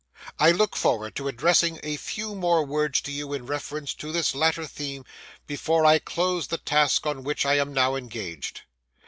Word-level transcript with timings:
I 0.39 0.49
look 0.49 0.75
forward 0.75 1.15
to 1.17 1.27
addressing 1.27 1.79
a 1.83 1.95
few 1.95 2.33
more 2.33 2.65
words 2.65 3.01
to 3.01 3.11
you 3.11 3.33
in 3.33 3.45
reference 3.45 3.93
to 3.93 4.11
this 4.11 4.33
latter 4.33 4.65
theme 4.65 5.05
before 5.45 5.85
I 5.85 5.99
close 5.99 6.47
the 6.47 6.57
task 6.57 7.05
on 7.05 7.23
which 7.23 7.45
I 7.45 7.57
am 7.59 7.71
now 7.71 7.93
engaged. 7.95 8.63